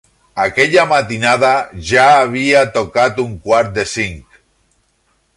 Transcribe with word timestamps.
Aquella 0.43 0.85
matinada, 0.91 1.51
ja 1.89 2.05
havia 2.21 2.63
tocat 2.77 3.21
un 3.27 3.35
quart 3.49 3.69
de 3.79 3.85
cinc. 3.95 4.41